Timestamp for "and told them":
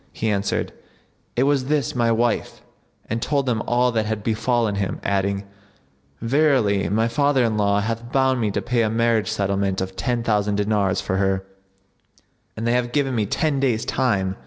3.07-3.61